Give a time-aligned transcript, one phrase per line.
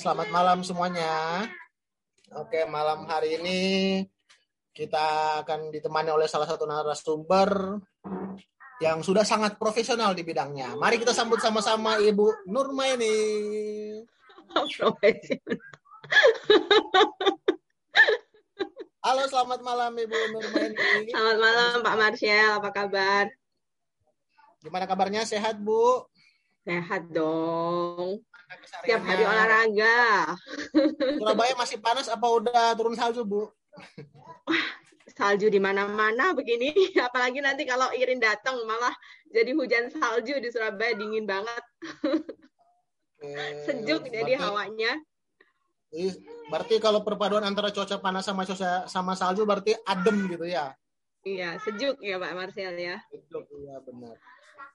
[0.00, 1.44] selamat malam semuanya.
[2.32, 3.60] Oke, malam hari ini
[4.72, 7.76] kita akan ditemani oleh salah satu narasumber
[8.80, 10.72] yang sudah sangat profesional di bidangnya.
[10.80, 13.12] Mari kita sambut sama-sama Ibu Nurmaini.
[19.04, 21.12] Halo, selamat malam Ibu Nurmaini.
[21.12, 23.28] Selamat malam Pak Marshall, apa kabar?
[24.64, 25.28] Gimana kabarnya?
[25.28, 26.08] Sehat, Bu?
[26.64, 28.24] Sehat dong.
[28.50, 30.34] Setiap hari olahraga.
[31.18, 33.46] Surabaya masih panas apa udah turun salju, Bu?
[35.20, 36.72] salju di mana-mana begini.
[37.06, 38.96] Apalagi nanti kalau Irin datang malah
[39.28, 41.60] jadi hujan salju di Surabaya dingin banget.
[43.20, 43.28] Oke,
[43.68, 44.92] Sejuk berarti, jadi hawanya.
[46.48, 50.72] Berarti kalau perpaduan antara cuaca panas sama cuaca sama salju berarti adem gitu ya?
[51.20, 52.96] Iya, sejuk ya Pak Marcel ya.
[53.12, 54.16] Sejuk, iya benar.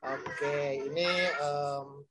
[0.05, 1.09] Oke, ini
[1.41, 2.05] um,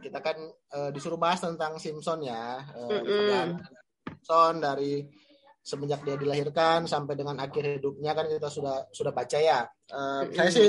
[0.00, 0.36] kita kan
[0.74, 2.62] uh, disuruh bahas tentang Simpson ya.
[2.74, 3.48] Uh, mm -hmm.
[4.06, 5.04] Simpson dari
[5.66, 9.66] semenjak dia dilahirkan sampai dengan akhir hidupnya kan kita sudah sudah baca ya.
[9.90, 10.30] Uh.
[10.30, 10.68] Saya sih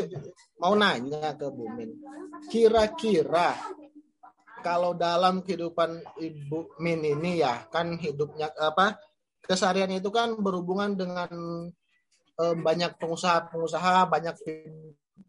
[0.57, 1.93] mau nanya ke Bu Min.
[2.49, 3.53] Kira-kira
[4.65, 8.97] kalau dalam kehidupan Ibu Min ini ya kan hidupnya apa
[9.45, 11.31] keseharian itu kan berhubungan dengan
[12.41, 14.35] uh, banyak pengusaha-pengusaha, banyak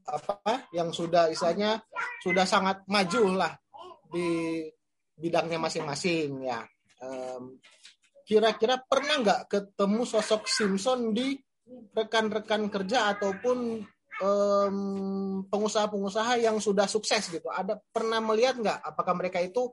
[0.09, 1.85] apa yang sudah istilahnya
[2.25, 3.53] sudah sangat maju lah
[4.09, 4.65] di
[5.19, 6.63] bidangnya masing-masing ya.
[6.99, 7.59] Um,
[8.29, 11.39] kira-kira pernah nggak ketemu sosok Simpson di
[11.97, 13.85] rekan-rekan kerja ataupun
[15.47, 17.47] pengusaha-pengusaha yang sudah sukses gitu?
[17.55, 19.71] Ada pernah melihat nggak apakah mereka itu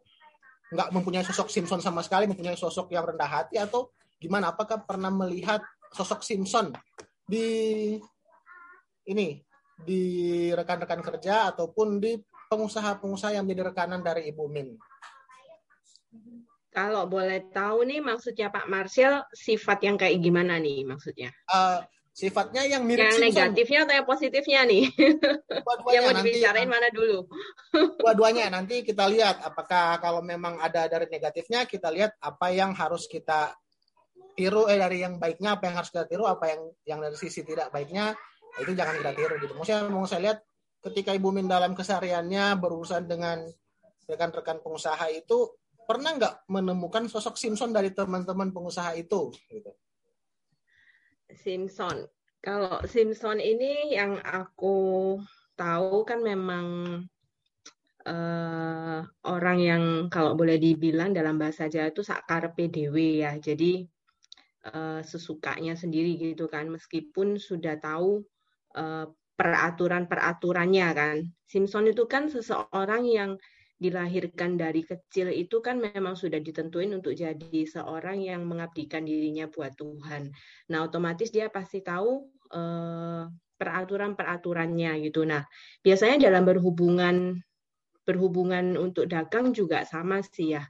[0.70, 3.90] nggak mempunyai sosok Simpson sama sekali, mempunyai sosok yang rendah hati atau
[4.22, 4.54] gimana?
[4.54, 6.70] Apakah pernah melihat sosok Simpson
[7.26, 7.98] di
[9.10, 9.42] ini
[9.76, 10.02] di
[10.54, 12.14] rekan-rekan kerja ataupun di
[12.48, 14.78] pengusaha-pengusaha yang menjadi rekanan dari Ibu Min?
[16.76, 21.32] Kalau boleh tahu nih maksudnya Pak Marshall sifat yang kayak gimana nih maksudnya?
[21.48, 21.80] Uh,
[22.12, 24.84] sifatnya yang mirip yang negatifnya atau yang positifnya nih?
[25.96, 27.32] yang mau dibicarain mana dulu?
[28.00, 33.08] Dua-duanya nanti kita lihat apakah kalau memang ada dari negatifnya kita lihat apa yang harus
[33.08, 33.56] kita
[34.36, 37.44] tiru eh dari yang baiknya apa yang harus kita tiru apa yang yang dari sisi
[37.48, 38.16] tidak baiknya
[38.60, 39.54] itu jangan kita tiru gitu.
[39.56, 40.40] Maksudnya mau saya lihat
[40.86, 43.42] ketika Ibu Min dalam kesehariannya berurusan dengan
[44.06, 49.34] rekan-rekan pengusaha itu pernah nggak menemukan sosok Simpson dari teman-teman pengusaha itu?
[49.50, 49.72] Gitu.
[51.34, 52.06] Simpson,
[52.42, 55.18] kalau Simpson ini yang aku
[55.58, 56.66] tahu kan memang
[58.06, 63.34] uh, orang yang kalau boleh dibilang dalam bahasa Jawa itu sakar PDW ya.
[63.42, 63.86] Jadi
[64.70, 68.22] uh, sesukanya sendiri gitu kan, meskipun sudah tahu
[68.78, 71.18] uh, peraturan-peraturannya kan.
[71.46, 73.32] Simpson itu kan seseorang yang
[73.76, 79.76] dilahirkan dari kecil itu kan memang sudah ditentuin untuk jadi seorang yang mengabdikan dirinya buat
[79.76, 80.32] Tuhan.
[80.72, 82.24] Nah, otomatis dia pasti tahu
[82.56, 83.24] eh,
[83.60, 85.28] peraturan-peraturannya gitu.
[85.28, 85.44] Nah,
[85.84, 87.36] biasanya dalam berhubungan
[88.06, 90.64] berhubungan untuk dagang juga sama sih ya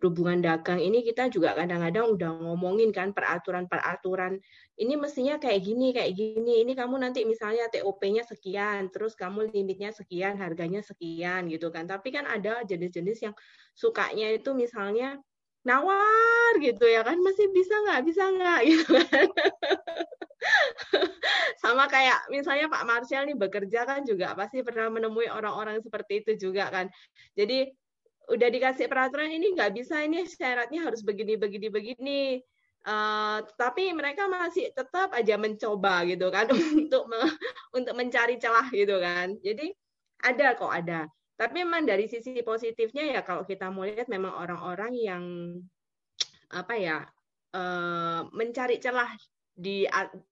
[0.00, 4.40] berhubungan dagang ini kita juga kadang-kadang udah ngomongin kan peraturan-peraturan
[4.80, 6.64] ini mestinya kayak gini kayak gini.
[6.64, 11.84] Ini kamu nanti misalnya TOP-nya sekian terus kamu limitnya sekian harganya sekian gitu kan.
[11.84, 13.34] Tapi kan ada jenis-jenis yang
[13.76, 15.20] sukanya itu misalnya
[15.68, 17.20] nawar gitu ya kan.
[17.20, 18.00] Masih bisa nggak?
[18.08, 18.60] Bisa nggak?
[18.72, 19.28] Gitu kan.
[21.60, 26.48] Sama kayak misalnya Pak Marshall nih bekerja kan juga pasti pernah menemui orang-orang seperti itu
[26.48, 26.88] juga kan.
[27.36, 27.68] Jadi
[28.30, 32.22] udah dikasih peraturan ini nggak bisa ini syaratnya harus begini begini begini.
[32.80, 36.48] Uh, tapi mereka masih tetap aja mencoba gitu kan
[36.80, 37.20] untuk me,
[37.76, 39.36] untuk mencari celah gitu kan.
[39.42, 39.74] Jadi
[40.24, 41.04] ada kok ada.
[41.36, 45.24] Tapi memang dari sisi positifnya ya kalau kita mau lihat memang orang-orang yang
[46.52, 46.98] apa ya
[47.56, 49.08] uh, mencari celah
[49.60, 49.84] di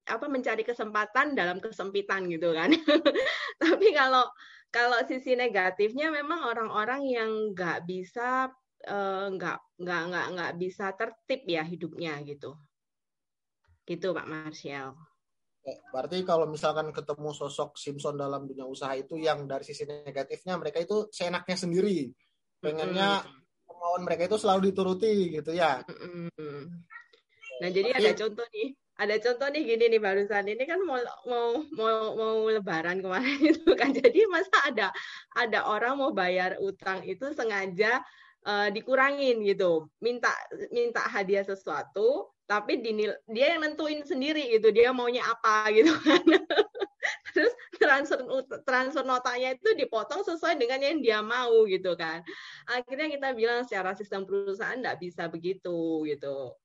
[0.09, 2.72] apa mencari kesempatan dalam kesempitan gitu kan.
[3.62, 4.25] Tapi kalau
[4.68, 8.53] kalau sisi negatifnya memang orang-orang yang nggak bisa
[8.84, 12.56] eh, nggak nggak nggak nggak bisa tertib ya hidupnya gitu
[13.88, 14.92] gitu Pak Marshall.
[15.92, 20.80] Berarti kalau misalkan ketemu sosok Simpson dalam dunia usaha itu yang dari sisi negatifnya mereka
[20.80, 22.09] itu seenaknya sendiri.
[22.60, 23.24] Pengennya
[23.64, 25.80] kemauan mereka itu selalu dituruti gitu ya.
[27.59, 30.45] Nah, jadi ada contoh nih ada contoh nih gini nih barusan.
[30.50, 31.48] Ini kan mau mau
[31.78, 33.95] mau mau lebaran kemarin itu kan.
[33.95, 34.91] Jadi masa ada
[35.39, 38.03] ada orang mau bayar utang itu sengaja
[38.42, 39.86] uh, dikurangin gitu.
[40.03, 40.34] Minta
[40.74, 44.74] minta hadiah sesuatu tapi dinil, dia yang nentuin sendiri gitu.
[44.74, 46.22] Dia maunya apa gitu kan.
[47.39, 48.18] Terus transfer
[48.66, 52.27] transfer notanya itu dipotong sesuai dengan yang dia mau gitu kan.
[52.66, 56.59] Akhirnya kita bilang secara sistem perusahaan nggak bisa begitu gitu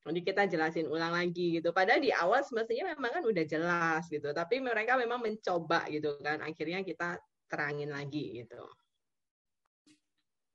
[0.00, 1.76] jadi kita jelasin ulang lagi gitu.
[1.76, 4.32] Padahal di awal semestinya memang kan udah jelas gitu.
[4.32, 6.40] Tapi mereka memang mencoba gitu kan.
[6.40, 8.64] Akhirnya kita terangin lagi gitu.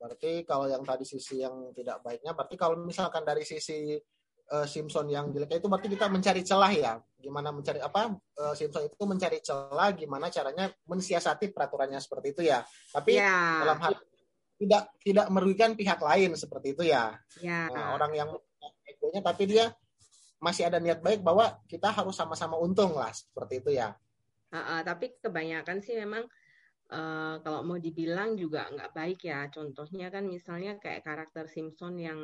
[0.02, 3.94] Berarti kalau yang tadi sisi yang tidak baiknya, berarti kalau misalkan dari sisi
[4.50, 6.94] uh, Simpson yang jelek itu berarti kita mencari celah ya.
[7.22, 12.66] Gimana mencari apa uh, Simpson itu mencari celah gimana caranya mensiasati peraturannya seperti itu ya.
[12.94, 13.62] Tapi ya.
[13.62, 13.94] dalam hal
[14.56, 17.14] tidak tidak merugikan pihak lain seperti itu ya.
[17.44, 17.70] ya.
[17.70, 18.30] Nah, orang yang
[18.96, 19.66] egonya tapi dia
[20.40, 23.96] masih ada niat baik bahwa kita harus sama-sama untung lah seperti itu ya.
[24.52, 26.24] Uh, uh, tapi kebanyakan sih memang
[26.92, 29.48] uh, kalau mau dibilang juga nggak baik ya.
[29.52, 32.20] Contohnya kan misalnya kayak karakter Simpson yang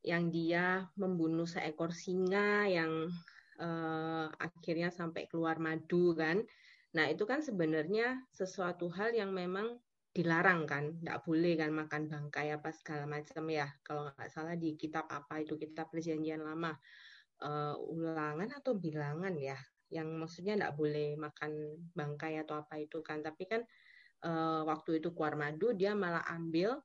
[0.00, 3.12] yang dia membunuh seekor singa yang
[3.60, 6.40] uh, akhirnya sampai keluar madu kan.
[6.96, 9.78] Nah itu kan sebenarnya sesuatu hal yang memang
[10.10, 13.70] dilarang kan, nggak boleh kan makan bangkai apa segala macam ya.
[13.86, 16.74] Kalau nggak salah di kitab apa itu kitab perjanjian lama
[17.46, 19.58] uh, ulangan atau bilangan ya,
[19.94, 23.22] yang maksudnya nggak boleh makan bangkai atau apa itu kan.
[23.22, 23.62] Tapi kan
[24.26, 26.82] uh, waktu itu keluar madu dia malah ambil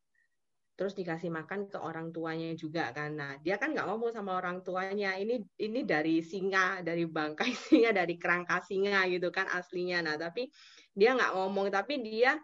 [0.75, 3.16] terus dikasih makan ke orang tuanya juga kan.
[3.16, 5.16] Nah, dia kan nggak ngomong sama orang tuanya.
[5.16, 10.04] Ini ini dari singa, dari bangkai singa, dari kerangka singa gitu kan aslinya.
[10.04, 10.51] Nah, tapi
[10.92, 12.36] dia nggak ngomong, tapi dia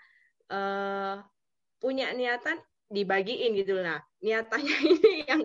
[0.51, 1.23] uh,
[1.79, 2.59] punya niatan
[2.91, 5.41] dibagiin gitu nah niatannya ini yang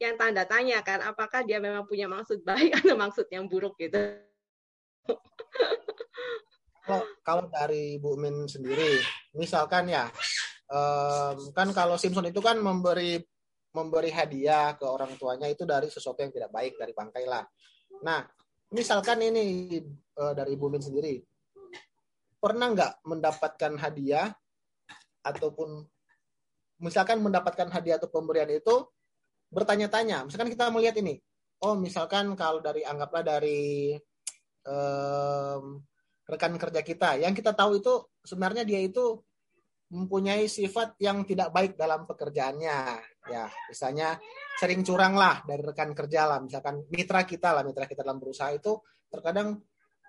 [0.00, 4.00] yang tanda tanya kan apakah dia memang punya maksud baik atau maksud yang buruk gitu.
[6.80, 8.96] Kalau kalau dari Bu Min sendiri
[9.36, 10.08] misalkan ya
[10.72, 13.20] um, kan kalau Simpson itu kan memberi
[13.70, 17.44] memberi hadiah ke orang tuanya itu dari sesuatu yang tidak baik dari bangkai lah.
[18.00, 18.24] Nah
[18.72, 19.76] misalkan ini
[20.16, 21.20] uh, dari Bu Min sendiri
[22.40, 24.32] pernah nggak mendapatkan hadiah
[25.24, 25.84] ataupun
[26.80, 28.88] misalkan mendapatkan hadiah atau pemberian itu
[29.52, 30.24] bertanya-tanya.
[30.24, 31.20] Misalkan kita melihat ini,
[31.60, 33.92] oh misalkan kalau dari anggaplah dari
[34.64, 35.82] um,
[36.24, 37.92] rekan kerja kita, yang kita tahu itu
[38.24, 39.20] sebenarnya dia itu
[39.90, 42.78] mempunyai sifat yang tidak baik dalam pekerjaannya.
[43.26, 44.16] Ya, misalnya
[44.56, 48.54] sering curang lah dari rekan kerja lah, misalkan mitra kita lah, mitra kita dalam berusaha
[48.54, 48.78] itu
[49.10, 49.58] terkadang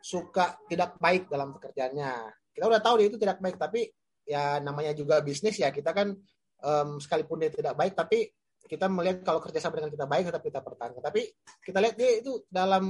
[0.02, 2.14] suka tidak baik dalam pekerjaannya.
[2.54, 3.90] Kita udah tahu dia itu tidak baik, tapi
[4.32, 6.16] ya namanya juga bisnis ya kita kan
[6.64, 8.32] um, sekalipun dia tidak baik tapi
[8.72, 11.04] kita melihat kalau kerjasama dengan kita baik tetap kita pertahankan.
[11.04, 11.28] Tapi
[11.60, 12.84] kita lihat dia itu dalam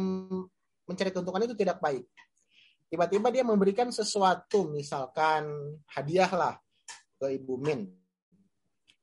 [0.85, 2.05] mencari keuntungan itu tidak baik.
[2.85, 5.49] Tiba-tiba dia memberikan sesuatu misalkan
[5.89, 6.53] hadiah lah
[7.17, 7.89] ke Ibu Min.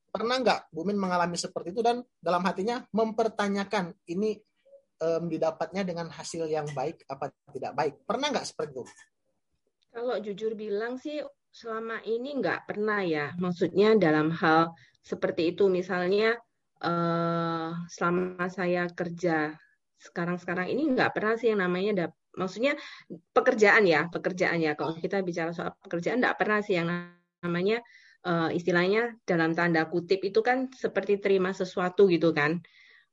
[0.07, 4.39] Pernah nggak Bu Min mengalami seperti itu dan dalam hatinya mempertanyakan ini
[5.03, 7.93] um, didapatnya dengan hasil yang baik apa tidak baik?
[8.07, 8.83] Pernah nggak seperti itu?
[9.89, 11.19] Kalau jujur bilang sih
[11.59, 14.71] selama ini nggak pernah ya, maksudnya dalam hal
[15.03, 16.39] seperti itu misalnya
[16.79, 19.51] uh, selama saya kerja
[19.99, 22.79] sekarang-sekarang ini nggak pernah sih yang namanya dap maksudnya
[23.35, 24.71] pekerjaan ya pekerjaan ya.
[24.79, 26.87] Kalau kita bicara soal pekerjaan nggak pernah sih yang
[27.43, 27.83] namanya
[28.23, 32.63] uh, istilahnya dalam tanda kutip itu kan seperti terima sesuatu gitu kan.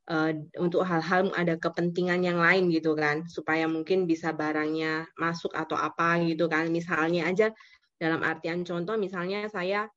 [0.07, 0.31] Uh,
[0.63, 3.27] untuk hal-hal ada kepentingan yang lain gitu kan.
[3.27, 6.71] Supaya mungkin bisa barangnya masuk atau apa gitu kan.
[6.71, 7.51] Misalnya aja
[7.97, 9.89] dalam artian contoh misalnya saya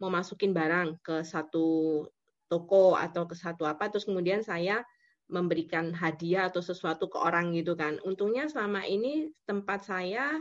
[0.00, 2.04] mau masukin barang ke satu
[2.48, 4.82] toko atau ke satu apa terus kemudian saya
[5.30, 7.96] memberikan hadiah atau sesuatu ke orang gitu kan.
[8.02, 10.34] Untungnya selama ini tempat saya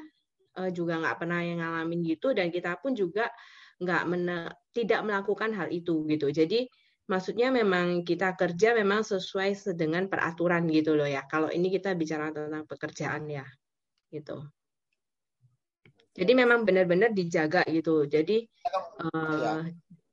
[0.58, 3.30] uh, juga nggak pernah yang ngalamin gitu dan kita pun juga
[3.80, 4.04] nggak
[4.76, 6.34] tidak melakukan hal itu gitu.
[6.34, 6.66] Jadi
[7.08, 11.24] maksudnya memang kita kerja memang sesuai dengan peraturan gitu loh ya.
[11.30, 13.46] Kalau ini kita bicara tentang pekerjaan ya,
[14.10, 14.42] gitu.
[16.14, 18.06] Jadi memang benar-benar dijaga gitu.
[18.10, 18.46] Jadi
[19.06, 19.62] uh,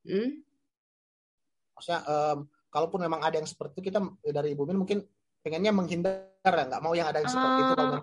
[0.07, 0.31] hmm?
[1.77, 4.01] maksudnya um, kalaupun memang ada yang seperti itu kita
[4.33, 4.99] dari Ibu Min mungkin
[5.41, 8.03] pengennya menghindar ya nggak mau yang ada yang seperti uh, itu kalau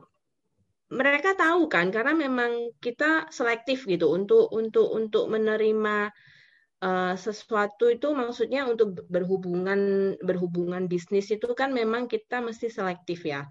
[0.93, 6.13] mereka tahu kan karena memang kita selektif gitu untuk untuk untuk menerima
[6.85, 13.49] uh, sesuatu itu maksudnya untuk berhubungan berhubungan bisnis itu kan memang kita mesti selektif ya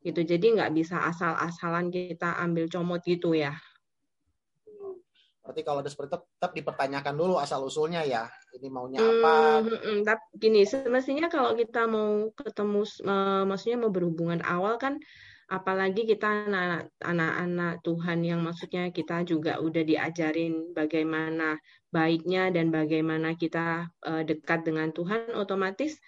[0.00, 0.20] gitu.
[0.24, 3.56] Jadi nggak bisa asal-asalan kita ambil comot gitu ya.
[5.40, 8.28] Berarti kalau ada seperti itu tetap dipertanyakan dulu asal usulnya ya.
[8.54, 9.64] Ini maunya apa?
[9.64, 15.00] hmm, hmm, tapi gini semestinya kalau kita mau ketemu uh, maksudnya mau berhubungan awal kan
[15.50, 16.46] apalagi kita
[17.02, 21.58] anak-anak Tuhan yang maksudnya kita juga udah diajarin bagaimana
[21.90, 25.98] baiknya dan bagaimana kita uh, dekat dengan Tuhan otomatis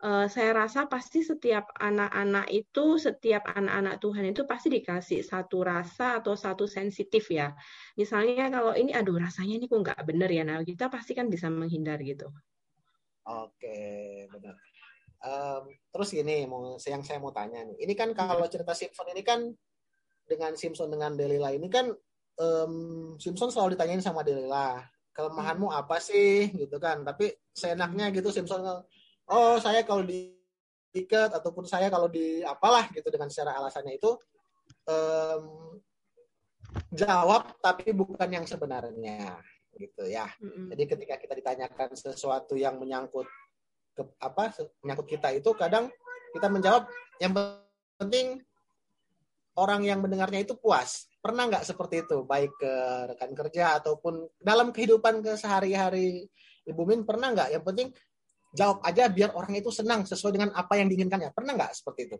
[0.00, 6.20] uh, saya rasa pasti setiap anak-anak itu, setiap anak-anak Tuhan itu pasti dikasih satu rasa
[6.20, 7.52] atau satu sensitif ya.
[7.96, 11.52] Misalnya kalau ini, aduh rasanya ini kok nggak bener ya, nah kita pasti kan bisa
[11.52, 12.32] menghindar gitu.
[13.28, 14.56] Oke, benar.
[15.20, 18.52] Um, terus gini, mau yang saya mau tanya nih, ini kan kalau hmm.
[18.52, 19.52] cerita Simpson ini kan
[20.24, 21.92] dengan Simpson dengan Delila ini kan
[22.40, 22.74] um,
[23.20, 24.80] Simpson selalu ditanyain sama Delila,
[25.12, 25.80] kelemahanmu hmm.
[25.84, 27.04] apa sih gitu kan?
[27.04, 28.64] Tapi seenaknya gitu Simpson
[29.30, 30.34] oh saya kalau di
[30.90, 34.10] ikat ataupun saya kalau di apalah gitu dengan secara alasannya itu
[34.90, 35.78] um,
[36.90, 39.38] jawab tapi bukan yang sebenarnya
[39.78, 40.26] gitu ya.
[40.42, 40.66] Mm-hmm.
[40.74, 43.26] Jadi ketika kita ditanyakan sesuatu yang menyangkut
[43.94, 45.90] ke apa menyangkut kita itu kadang
[46.34, 46.86] kita menjawab
[47.18, 47.34] yang
[47.98, 48.42] penting
[49.58, 51.06] orang yang mendengarnya itu puas.
[51.20, 52.72] Pernah nggak seperti itu baik ke
[53.14, 56.26] rekan kerja ataupun dalam kehidupan kesehari-hari
[56.64, 57.50] Ibu Min pernah nggak?
[57.56, 57.88] Yang penting
[58.54, 61.30] jawab aja biar orang itu senang sesuai dengan apa yang diinginkannya.
[61.34, 62.16] Pernah nggak seperti itu?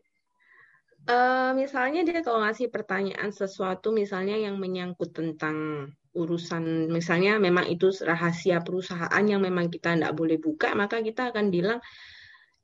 [1.08, 7.88] Uh, misalnya dia kalau ngasih pertanyaan sesuatu misalnya yang menyangkut tentang urusan misalnya memang itu
[8.04, 11.78] rahasia perusahaan yang memang kita tidak boleh buka maka kita akan bilang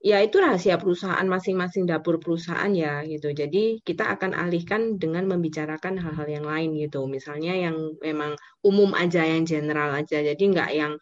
[0.03, 5.97] ya itu rahasia perusahaan masing-masing dapur perusahaan ya gitu jadi kita akan alihkan dengan membicarakan
[5.97, 10.93] hal-hal yang lain gitu misalnya yang memang umum aja yang general aja jadi nggak yang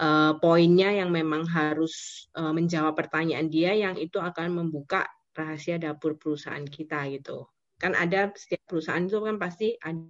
[0.00, 6.14] uh, poinnya yang memang harus uh, menjawab pertanyaan dia yang itu akan membuka rahasia dapur
[6.14, 7.46] perusahaan kita gitu.
[7.78, 10.00] Kan ada setiap perusahaan itu kan pasti ada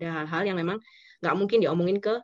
[0.00, 0.78] hal-hal yang memang
[1.22, 2.14] nggak mungkin diomongin ke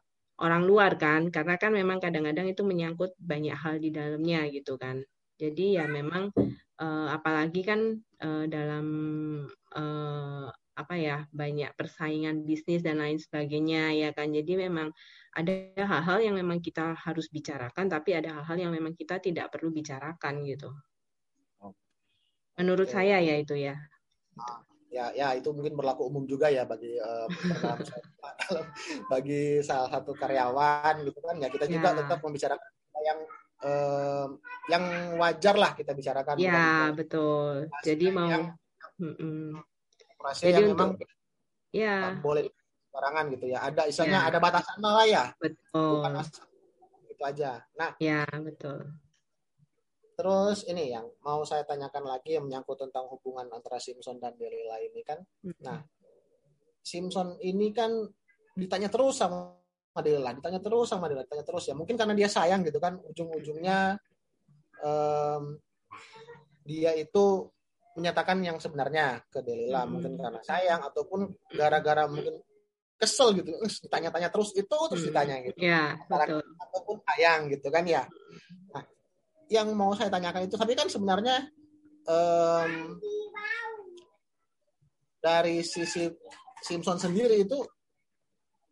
[0.40, 5.04] orang luar kan, karena kan memang kadang-kadang itu menyangkut banyak hal di dalamnya gitu kan.
[5.36, 6.32] Jadi ya memang
[6.80, 8.86] uh, apalagi kan uh, dalam
[9.76, 14.30] uh, apa ya banyak persaingan bisnis dan lain sebagainya ya kan.
[14.30, 14.94] Jadi memang
[15.34, 19.70] ada hal-hal yang memang kita harus bicarakan, tapi ada hal-hal yang memang kita tidak perlu
[19.70, 20.70] bicarakan gitu.
[22.60, 22.94] Menurut Oke.
[23.00, 23.76] saya ya itu ya.
[24.90, 27.30] Ya, ya itu mungkin berlaku umum juga ya bagi uh,
[29.12, 31.98] bagi salah satu karyawan gitu kan ya kita juga ya.
[32.02, 33.18] tetap membicarakan yang
[33.62, 34.26] uh,
[34.66, 34.84] yang
[35.16, 36.36] wajar lah kita bicarakan.
[36.42, 37.70] Ya betul.
[37.86, 38.28] Jadi mau.
[38.28, 38.44] Yang,
[38.98, 39.46] mm -mm.
[40.36, 42.42] Jadi yang untuk, memang ya boleh
[42.90, 43.58] sembarangan gitu ya.
[43.64, 44.28] Ada istilahnya ya.
[44.28, 45.24] ada batasan lah ya.
[45.38, 46.02] Betul.
[46.02, 46.14] Bukan
[47.10, 47.50] itu aja.
[47.78, 48.78] Nah, ya betul.
[50.20, 54.76] Terus ini yang mau saya tanyakan lagi yang menyangkut tentang hubungan antara Simpson dan Delila
[54.84, 55.16] ini kan.
[55.40, 55.56] Hmm.
[55.64, 55.80] Nah,
[56.84, 57.88] Simpson ini kan
[58.52, 59.56] ditanya terus sama
[59.96, 61.72] Delila, ditanya terus sama Delila, ditanya terus ya.
[61.72, 63.96] Mungkin karena dia sayang gitu kan, ujung-ujungnya
[64.84, 65.56] um,
[66.68, 67.48] dia itu
[67.98, 69.90] menyatakan yang sebenarnya ke Delila, hmm.
[69.90, 72.38] mungkin karena sayang ataupun gara-gara mungkin
[73.00, 75.08] kesel gitu ditanya-tanya terus itu terus hmm.
[75.08, 76.44] ditanya gitu ya, betul.
[76.60, 78.04] ataupun sayang gitu kan ya
[78.76, 78.84] nah
[79.48, 81.48] yang mau saya tanyakan itu tapi kan sebenarnya
[82.04, 83.00] um,
[85.16, 86.12] dari sisi
[86.60, 87.56] Simpson sendiri itu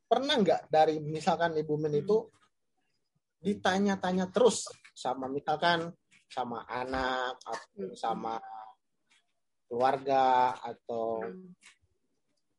[0.05, 2.29] pernah nggak dari misalkan Ibu Min itu
[3.41, 5.89] ditanya-tanya terus sama misalkan
[6.29, 8.37] sama anak atau sama
[9.69, 11.53] keluarga atau hmm.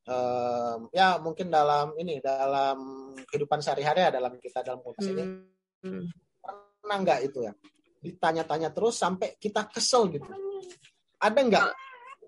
[0.06, 5.18] um, ya mungkin dalam ini dalam kehidupan sehari-hari ya dalam kita dalam komunitas hmm.
[5.18, 5.26] ini
[6.80, 7.54] pernah nggak itu ya?
[8.00, 10.30] Ditanya-tanya terus sampai kita kesel gitu.
[11.20, 11.66] Ada nggak?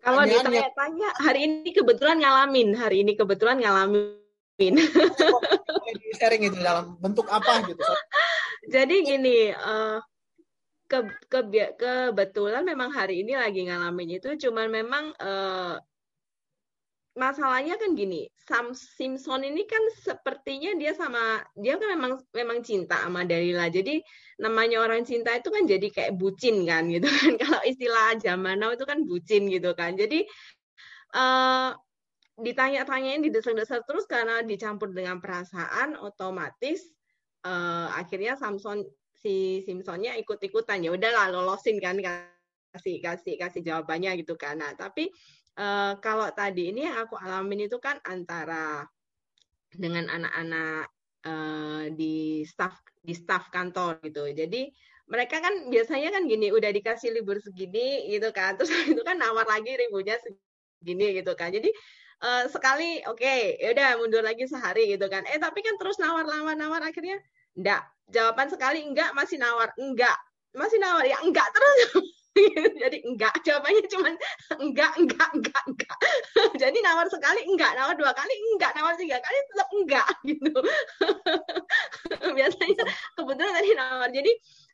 [0.02, 4.76] Kalau ditanya-tanya hari ini kebetulan ngalamin hari ini kebetulan ngalamin.
[6.18, 7.82] Sharing itu dalam bentuk apa gitu?
[8.74, 9.98] Jadi gini uh,
[10.92, 11.00] ke,
[11.32, 11.40] ke
[11.80, 15.80] kebetulan memang hari ini lagi ngalamin itu cuman memang uh,
[17.16, 23.04] masalahnya kan gini, Sam Simpson ini kan sepertinya dia sama dia kan memang memang cinta
[23.04, 23.68] sama Dalila.
[23.68, 24.00] Jadi
[24.40, 27.32] namanya orang cinta itu kan jadi kayak bucin kan gitu kan.
[27.42, 30.00] Kalau istilah zaman now itu kan bucin gitu kan.
[30.00, 30.24] Jadi
[31.16, 31.76] uh,
[32.40, 36.80] ditanya-tanyain didesek-desek terus karena dicampur dengan perasaan otomatis
[37.44, 38.88] uh, akhirnya Samson
[39.22, 42.02] si Simpsonnya ikut-ikutan ya udahlah lolosin kan
[42.74, 44.58] kasih kasih kasih jawabannya gitu kan.
[44.58, 45.14] Nah, tapi
[45.62, 48.88] uh, kalau tadi ini yang aku alamin itu kan antara
[49.72, 50.90] dengan anak-anak
[51.28, 54.26] uh, di staff di staff kantor gitu.
[54.32, 54.72] Jadi
[55.12, 59.44] mereka kan biasanya kan gini, udah dikasih libur segini gitu kan, terus itu kan nawar
[59.46, 61.52] lagi ribunya segini gitu kan.
[61.52, 61.70] Jadi
[62.24, 65.28] uh, sekali oke, okay, ya udah mundur lagi sehari gitu kan.
[65.28, 67.20] Eh tapi kan terus nawar-nawar nawar akhirnya
[67.60, 67.84] enggak.
[68.12, 70.18] Jawaban sekali enggak masih nawar, enggak.
[70.52, 71.08] Masih nawar.
[71.08, 72.12] Ya enggak terus.
[72.82, 73.36] Jadi enggak.
[73.44, 74.10] Jawabannya cuma
[74.60, 75.98] enggak enggak enggak enggak.
[76.62, 77.72] Jadi nawar sekali enggak.
[77.76, 78.72] Nawar dua kali enggak.
[78.76, 80.54] Nawar tiga kali tetap enggak gitu.
[82.36, 82.84] Biasanya
[83.16, 84.10] kebetulan tadi nawar.
[84.12, 84.32] Jadi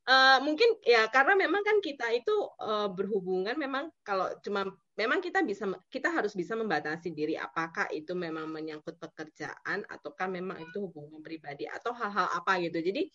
[0.09, 4.65] uh, mungkin ya karena memang kan kita itu uh, berhubungan memang kalau cuma
[4.97, 10.57] memang kita bisa kita harus bisa membatasi diri apakah itu memang menyangkut pekerjaan ataukah memang
[10.57, 12.81] itu hubungan pribadi atau hal-hal apa gitu.
[12.81, 13.07] Jadi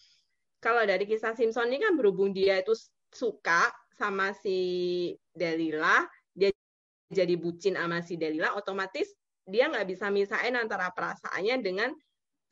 [0.63, 2.71] kalau dari kisah Simpson ini kan berhubung dia itu
[3.11, 6.55] suka sama si Delila, dia
[7.11, 9.11] jadi bucin sama si Delila, otomatis
[9.43, 11.91] dia nggak bisa misahin antara perasaannya dengan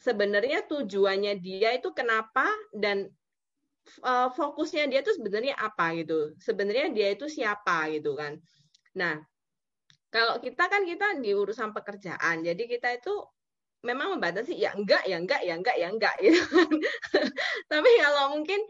[0.02, 3.06] sebenarnya tujuannya dia itu kenapa dan
[4.02, 6.34] uh, fokusnya dia itu sebenarnya apa gitu.
[6.42, 8.42] Sebenarnya dia itu siapa gitu kan.
[8.98, 9.20] Nah,
[10.10, 13.14] kalau kita kan kita di urusan pekerjaan, jadi kita itu
[13.86, 16.70] memang membatasi ya enggak, ya enggak, ya enggak, ya enggak gitu kan.
[17.72, 18.60] Tapi kalau mungkin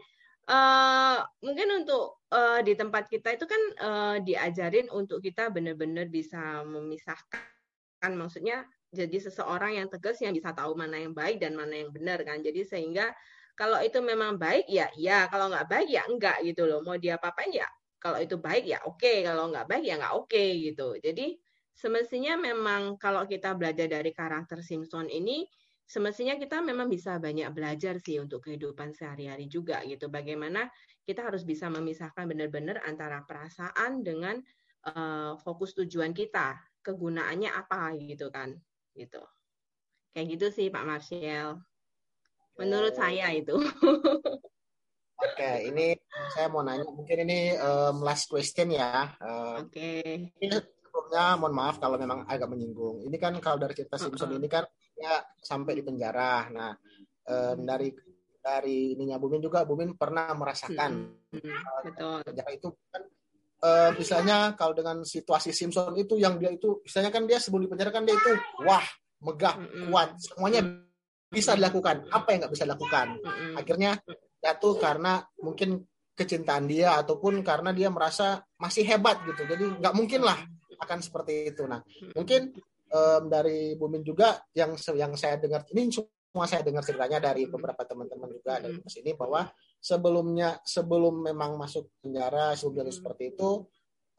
[0.51, 6.65] Uh, mungkin untuk uh, di tempat kita itu kan uh, diajarin untuk kita benar-benar bisa
[6.65, 11.93] memisahkan, maksudnya jadi seseorang yang tegas yang bisa tahu mana yang baik dan mana yang
[11.93, 12.41] benar kan.
[12.41, 13.13] Jadi sehingga
[13.55, 16.81] kalau itu memang baik ya ya, kalau nggak baik ya enggak gitu loh.
[16.83, 17.69] Mau dia apa-apain ya
[18.01, 19.21] kalau itu baik ya oke, okay.
[19.21, 20.97] kalau nggak baik ya nggak oke okay, gitu.
[20.97, 21.37] Jadi
[21.77, 25.45] semestinya memang kalau kita belajar dari karakter Simpson ini
[25.85, 30.09] semestinya kita memang bisa banyak belajar sih untuk kehidupan sehari-hari juga gitu.
[30.09, 30.65] Bagaimana
[31.05, 34.41] kita harus bisa memisahkan benar-benar antara perasaan dengan
[34.89, 38.57] uh, fokus tujuan kita, kegunaannya apa gitu kan,
[38.97, 39.21] gitu.
[40.17, 41.61] Kayak gitu sih Pak Marshall.
[42.57, 42.99] Menurut oh.
[42.99, 43.55] saya itu.
[45.21, 45.93] Oke, ini
[46.33, 49.13] saya mau nanya, mungkin ini um, last question ya.
[49.21, 50.01] Uh, Oke.
[50.33, 50.49] Okay.
[50.81, 53.05] sebelumnya mohon maaf kalau memang agak menyinggung.
[53.07, 54.39] Ini kan kalau dari cerita Simpson uh -uh.
[54.41, 54.65] ini kan
[54.97, 56.51] ya sampai di penjara.
[56.51, 56.75] Nah,
[57.31, 57.89] eh, dari
[58.41, 60.91] dari ininya Bumin juga Bumin pernah merasakan
[61.29, 62.17] hmm, uh, betul.
[62.25, 63.03] penjara itu kan
[63.61, 67.69] uh, misalnya kalau dengan situasi Simpson itu yang dia itu misalnya kan dia sebelum di
[67.69, 68.33] penjara kan dia itu
[68.65, 68.83] wah
[69.21, 70.61] megah hmm, kuat semuanya
[71.29, 73.91] bisa dilakukan apa yang nggak bisa dilakukan hmm, akhirnya
[74.41, 75.85] jatuh karena mungkin
[76.17, 79.47] kecintaan dia ataupun karena dia merasa masih hebat gitu.
[79.47, 80.37] Jadi nggak mungkin lah
[80.81, 81.63] akan seperti itu.
[81.69, 81.79] Nah
[82.17, 82.51] mungkin
[82.91, 87.83] um, dari Bumin juga yang yang saya dengar ini semua saya dengar ceritanya dari beberapa
[87.83, 89.45] teman-teman juga dari di sini bahwa
[89.81, 93.67] sebelumnya sebelum memang masuk penjara sebelum jadi seperti itu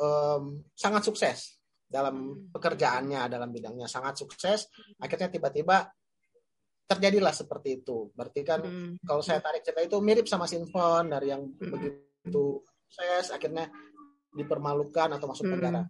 [0.00, 1.56] um, sangat sukses
[1.92, 4.68] dalam pekerjaannya dalam bidangnya sangat sukses.
[4.96, 5.88] Akhirnya tiba-tiba
[6.92, 9.02] terjadilah seperti itu berarti kan hmm.
[9.04, 11.70] kalau saya tarik cerita itu mirip sama Sinfon dari yang hmm.
[11.72, 13.72] begitu sukses akhirnya
[14.32, 15.88] dipermalukan atau masuk penjara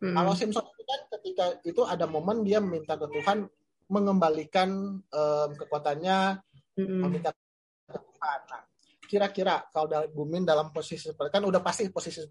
[0.00, 0.14] hmm.
[0.14, 3.48] kalau Simpson itu kan ketika itu ada momen dia meminta ke Tuhan
[3.92, 4.70] mengembalikan
[5.04, 6.40] um, kekuatannya,
[6.80, 7.00] mm-hmm.
[7.04, 8.40] meminta ke Tuhan.
[8.48, 8.62] Nah,
[9.04, 12.24] kira-kira kalau dari Bumin dalam posisi seperti kan udah pasti posisi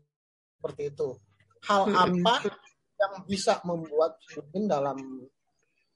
[0.57, 1.13] seperti itu.
[1.69, 2.25] Hal mm-hmm.
[2.25, 2.35] apa
[2.97, 4.97] yang bisa membuat Bumin dalam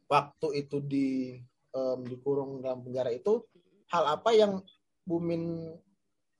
[0.05, 1.33] waktu itu di
[1.75, 3.43] um, dikurung dalam penjara itu
[3.91, 4.63] hal apa yang
[5.05, 5.69] Bumin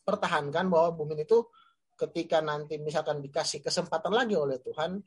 [0.01, 1.45] pertahankan bahwa Bumin itu
[1.93, 4.97] ketika nanti misalkan dikasih kesempatan lagi oleh Tuhan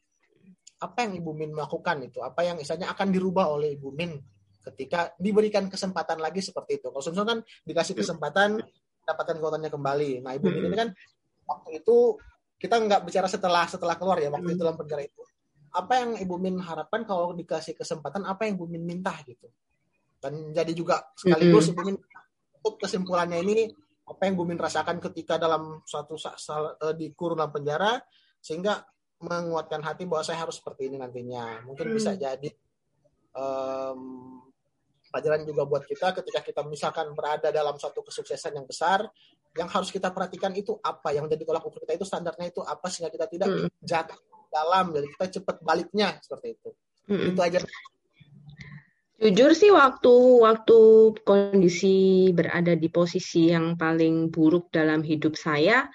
[0.78, 4.14] apa yang Ibu Min melakukan itu, apa yang misalnya akan dirubah oleh Ibu Min
[4.62, 6.94] ketika diberikan kesempatan lagi seperti itu.
[6.94, 8.02] Kalau Sumsong kan dikasih hmm.
[8.04, 8.50] kesempatan
[9.02, 10.10] dapatkan kekuatannya kembali.
[10.22, 10.82] Nah Ibu Min ini hmm.
[10.86, 10.88] kan
[11.48, 12.14] waktu itu
[12.58, 14.64] kita nggak bicara setelah setelah keluar ya waktu itu hmm.
[14.66, 15.22] dalam penjara itu.
[15.74, 19.50] Apa yang Ibu Min harapkan kalau dikasih kesempatan apa yang Ibu Min minta gitu.
[20.18, 21.96] Dan jadi juga sekaligus Ibu Min
[22.59, 23.70] untuk kesimpulannya ini
[24.09, 28.02] apa yang Ibu Min rasakan ketika dalam suatu uh, di kurung dalam penjara
[28.42, 28.83] sehingga
[29.18, 31.62] menguatkan hati bahwa saya harus seperti ini nantinya.
[31.66, 31.94] Mungkin hmm.
[31.94, 32.50] bisa jadi
[33.35, 34.42] um,
[35.11, 39.09] pelajaran juga buat kita ketika kita misalkan berada dalam suatu kesuksesan yang besar,
[39.57, 42.87] yang harus kita perhatikan itu apa, yang jadi tolak ukur kita itu standarnya itu apa
[42.87, 43.68] sehingga kita tidak hmm.
[43.83, 46.70] jatuh dalam, jadi kita cepat baliknya seperti itu.
[47.09, 47.33] Hmm.
[47.35, 47.59] Itu aja.
[49.18, 50.14] Jujur sih waktu
[50.46, 50.78] waktu
[51.26, 55.90] kondisi berada di posisi yang paling buruk dalam hidup saya,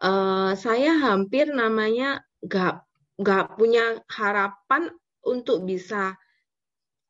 [0.00, 2.80] uh, saya hampir namanya nggak
[3.20, 4.88] nggak punya harapan
[5.20, 6.16] untuk bisa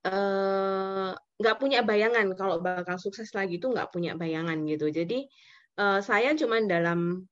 [0.02, 2.34] uh, nggak punya bayangan.
[2.34, 4.90] Kalau bakal sukses lagi itu nggak punya bayangan gitu.
[4.90, 5.30] Jadi
[5.78, 7.22] uh, saya cuman dalam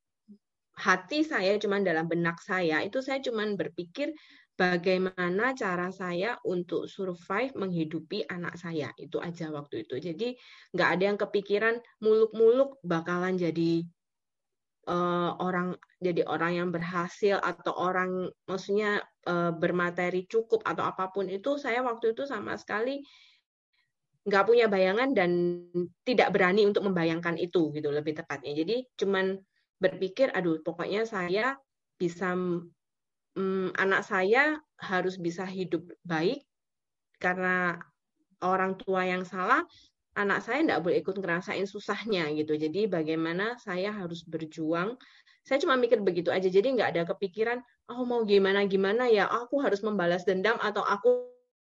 [0.78, 4.14] hati saya cuman dalam benak saya itu saya cuman berpikir
[4.60, 8.92] bagaimana cara saya untuk survive menghidupi anak saya?
[9.00, 9.96] Itu aja waktu itu.
[9.96, 10.36] Jadi
[10.76, 13.88] nggak ada yang kepikiran muluk-muluk bakalan jadi
[14.84, 21.32] uh, orang jadi orang yang berhasil atau orang maksudnya uh, bermateri cukup atau apa pun
[21.32, 23.00] itu saya waktu itu sama sekali
[24.28, 25.30] nggak punya bayangan dan
[26.04, 28.52] tidak berani untuk membayangkan itu gitu lebih tepatnya.
[28.52, 29.40] Jadi cuman
[29.80, 31.56] berpikir aduh pokoknya saya
[31.96, 32.36] bisa
[33.40, 36.44] um, anak saya harus bisa hidup baik
[37.16, 37.80] karena
[38.44, 39.64] orang tua yang salah
[40.16, 42.58] anak saya tidak boleh ikut ngerasain susahnya gitu.
[42.58, 45.00] Jadi bagaimana saya harus berjuang
[45.40, 46.52] Saya cuma mikir begitu aja.
[46.52, 51.32] Jadi nggak ada kepikiran, oh mau gimana gimana ya, aku harus membalas dendam atau aku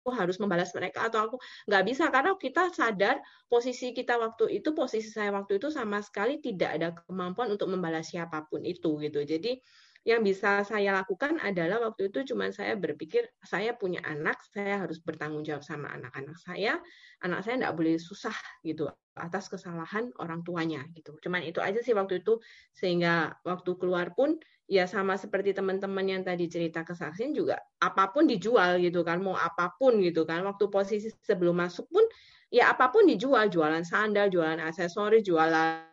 [0.09, 1.35] harus membalas mereka atau aku
[1.69, 6.41] nggak bisa karena kita sadar posisi kita waktu itu posisi saya waktu itu sama sekali
[6.41, 9.61] tidak ada kemampuan untuk membalas siapa pun itu gitu jadi
[10.01, 14.97] yang bisa saya lakukan adalah waktu itu cuma saya berpikir saya punya anak, saya harus
[14.97, 16.81] bertanggung jawab sama anak-anak saya,
[17.21, 18.33] anak saya tidak boleh susah
[18.65, 21.13] gitu atas kesalahan orang tuanya gitu.
[21.21, 22.41] Cuman itu aja sih waktu itu
[22.73, 28.25] sehingga waktu keluar pun ya sama seperti teman-teman yang tadi cerita kesaksian juga apa pun
[28.25, 30.41] dijual gitu kan, mau apa pun gitu kan.
[30.41, 32.01] Waktu posisi sebelum masuk pun
[32.49, 35.90] ya apa pun dijual, jualan sandal, jualan aksesoris, jualan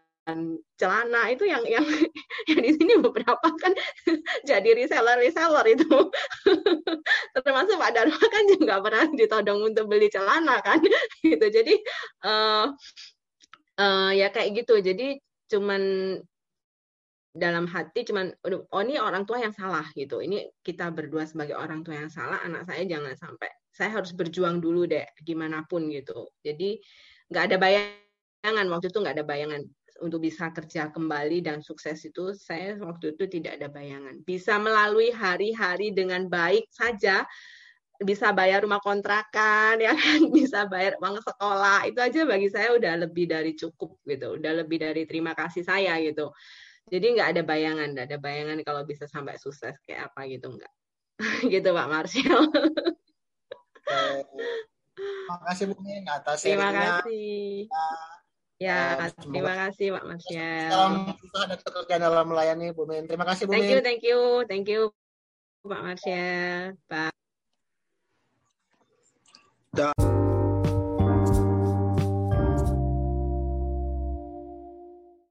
[0.77, 1.85] celana itu yang yang
[2.51, 3.73] yang di sini beberapa kan
[4.51, 5.89] jadi reseller reseller itu.
[7.45, 10.83] Termasuk Pak Dharma kan juga pernah ditodong untuk beli celana kan
[11.25, 11.47] gitu.
[11.49, 11.75] Jadi
[12.29, 12.69] uh,
[13.81, 14.81] uh, ya kayak gitu.
[14.85, 15.17] Jadi
[15.49, 15.83] cuman
[17.39, 20.21] dalam hati cuman oh ini orang tua yang salah gitu.
[20.21, 24.61] Ini kita berdua sebagai orang tua yang salah anak saya jangan sampai saya harus berjuang
[24.61, 26.29] dulu deh gimana pun gitu.
[26.45, 26.77] Jadi
[27.33, 29.63] nggak ada bayangan waktu itu nggak ada bayangan
[29.99, 34.23] untuk bisa kerja kembali dan sukses itu saya waktu itu tidak ada bayangan.
[34.23, 37.27] Bisa melalui hari-hari dengan baik saja,
[37.99, 42.95] bisa bayar rumah kontrakan, ya kan, bisa bayar uang sekolah, itu aja bagi saya udah
[43.07, 46.31] lebih dari cukup gitu, udah lebih dari terima kasih saya gitu.
[46.89, 50.73] Jadi nggak ada bayangan, nggak ada bayangan kalau bisa sampai sukses kayak apa gitu nggak.
[51.53, 52.43] gitu Pak Marsial.
[54.99, 57.69] Terima kasih Bu Min atas Terima kasih.
[58.59, 60.51] Ya, uh, terima kasih Pak Marsya.
[60.67, 63.07] Salam susah dan pekerjaan dalam melayani Bu Min.
[63.07, 63.63] Terima kasih Bu Min.
[63.63, 64.83] Thank you, thank you, thank you
[65.63, 66.27] Pak Marsya.
[66.91, 67.15] Pak.